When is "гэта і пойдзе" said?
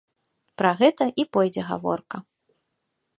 0.79-1.61